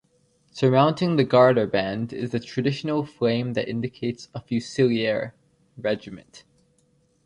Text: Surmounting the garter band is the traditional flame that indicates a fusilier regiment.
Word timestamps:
Surmounting 0.51 1.15
the 1.15 1.23
garter 1.23 1.67
band 1.67 2.11
is 2.11 2.31
the 2.31 2.39
traditional 2.39 3.05
flame 3.05 3.53
that 3.53 3.67
indicates 3.69 4.29
a 4.33 4.41
fusilier 4.41 5.35
regiment. 5.77 6.43